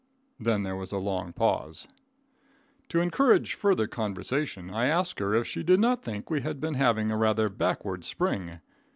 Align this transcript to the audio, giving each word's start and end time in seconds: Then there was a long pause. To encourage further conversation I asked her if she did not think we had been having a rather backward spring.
Then 0.39 0.63
there 0.63 0.75
was 0.75 0.91
a 0.91 0.97
long 0.97 1.31
pause. 1.31 1.87
To 2.89 2.99
encourage 3.01 3.53
further 3.53 3.85
conversation 3.85 4.71
I 4.71 4.87
asked 4.87 5.19
her 5.19 5.35
if 5.35 5.45
she 5.45 5.61
did 5.61 5.79
not 5.79 6.01
think 6.01 6.27
we 6.31 6.41
had 6.41 6.59
been 6.59 6.73
having 6.73 7.11
a 7.11 7.17
rather 7.17 7.49
backward 7.49 8.03
spring. 8.03 8.61